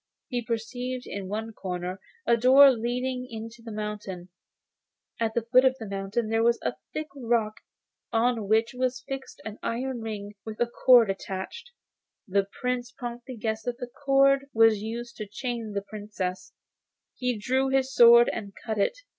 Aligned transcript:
He 0.29 0.41
perceived 0.43 1.05
in 1.05 1.27
one 1.27 1.53
corner 1.53 2.01
a 2.25 2.35
door 2.35 2.71
leading 2.71 3.27
into 3.29 3.61
the 3.61 3.71
mountain, 3.71 4.29
and 5.19 5.27
at 5.29 5.35
the 5.35 5.43
foot 5.43 5.63
of 5.63 5.75
the 5.77 5.87
mountain 5.87 6.27
was 6.43 6.57
a 6.63 6.73
high 6.95 7.05
rock 7.15 7.57
on 8.11 8.47
which 8.47 8.73
was 8.73 9.03
fixed 9.07 9.39
an 9.45 9.59
iron 9.61 10.01
ring 10.01 10.33
with 10.43 10.59
a 10.59 10.65
cord 10.65 11.11
attached. 11.11 11.69
The 12.27 12.47
Prince 12.51 12.91
promptly 12.91 13.37
guessed 13.37 13.65
that 13.65 13.77
the 13.77 13.91
cord 14.03 14.47
was 14.53 14.79
used 14.81 15.17
to 15.17 15.27
chain 15.27 15.73
the 15.73 15.83
Princess, 15.83 16.51
and 17.21 17.39
drew 17.39 17.67
his 17.69 17.93
sword 17.93 18.27
and 18.33 18.53
cut 18.65 18.79
it. 18.79 18.97